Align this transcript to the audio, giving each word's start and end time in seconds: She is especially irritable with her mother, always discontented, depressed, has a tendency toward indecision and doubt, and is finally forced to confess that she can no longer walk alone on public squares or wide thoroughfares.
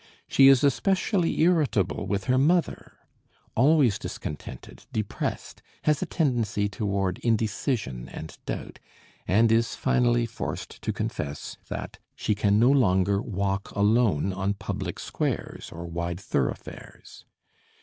She 0.27 0.47
is 0.47 0.63
especially 0.63 1.41
irritable 1.41 2.07
with 2.07 2.23
her 2.23 2.39
mother, 2.39 2.93
always 3.53 3.99
discontented, 3.99 4.87
depressed, 4.91 5.61
has 5.83 6.01
a 6.01 6.07
tendency 6.07 6.67
toward 6.67 7.19
indecision 7.19 8.09
and 8.09 8.35
doubt, 8.47 8.79
and 9.27 9.51
is 9.51 9.75
finally 9.75 10.25
forced 10.25 10.81
to 10.81 10.91
confess 10.91 11.57
that 11.69 11.99
she 12.15 12.33
can 12.33 12.57
no 12.59 12.71
longer 12.71 13.21
walk 13.21 13.69
alone 13.75 14.33
on 14.33 14.55
public 14.55 14.97
squares 14.99 15.69
or 15.71 15.85
wide 15.85 16.19
thoroughfares. 16.19 17.23